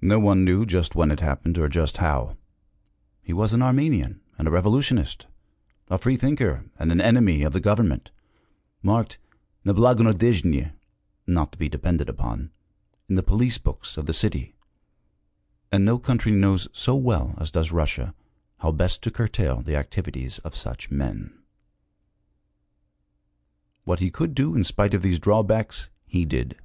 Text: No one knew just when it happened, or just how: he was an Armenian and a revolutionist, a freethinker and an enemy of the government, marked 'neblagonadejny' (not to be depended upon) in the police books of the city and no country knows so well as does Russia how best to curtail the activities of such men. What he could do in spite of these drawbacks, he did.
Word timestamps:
No 0.00 0.20
one 0.20 0.44
knew 0.44 0.64
just 0.64 0.94
when 0.94 1.10
it 1.10 1.18
happened, 1.18 1.58
or 1.58 1.68
just 1.68 1.96
how: 1.96 2.36
he 3.20 3.32
was 3.32 3.52
an 3.52 3.60
Armenian 3.60 4.20
and 4.38 4.46
a 4.46 4.52
revolutionist, 4.52 5.26
a 5.88 5.98
freethinker 5.98 6.70
and 6.78 6.92
an 6.92 7.00
enemy 7.00 7.42
of 7.42 7.52
the 7.52 7.58
government, 7.58 8.12
marked 8.84 9.18
'neblagonadejny' 9.66 10.70
(not 11.26 11.50
to 11.50 11.58
be 11.58 11.68
depended 11.68 12.08
upon) 12.08 12.52
in 13.08 13.16
the 13.16 13.22
police 13.24 13.58
books 13.58 13.96
of 13.96 14.06
the 14.06 14.12
city 14.12 14.54
and 15.72 15.84
no 15.84 15.98
country 15.98 16.30
knows 16.30 16.68
so 16.72 16.94
well 16.94 17.34
as 17.38 17.50
does 17.50 17.72
Russia 17.72 18.14
how 18.58 18.70
best 18.70 19.02
to 19.02 19.10
curtail 19.10 19.60
the 19.60 19.74
activities 19.74 20.38
of 20.44 20.54
such 20.54 20.88
men. 20.88 21.36
What 23.82 23.98
he 23.98 24.08
could 24.08 24.36
do 24.36 24.54
in 24.54 24.62
spite 24.62 24.94
of 24.94 25.02
these 25.02 25.18
drawbacks, 25.18 25.90
he 26.06 26.24
did. 26.24 26.56